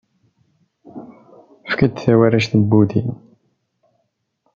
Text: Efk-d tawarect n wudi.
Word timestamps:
Efk-d 1.67 1.95
tawarect 2.03 2.51
n 2.55 2.61
wudi. 2.69 3.05